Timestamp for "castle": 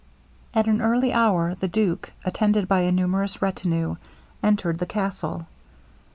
4.87-5.45